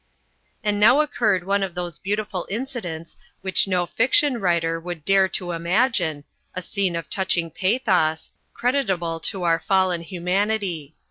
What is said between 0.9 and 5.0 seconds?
occurred one of those beautiful incidents which no fiction writer